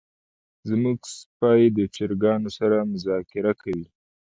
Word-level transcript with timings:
زمونږ 0.69 0.99
سپی 1.17 1.61
د 1.77 1.79
چرګانو 1.95 2.49
سره 2.57 2.77
مذاکره 2.93 3.51
کوي. 3.61 3.87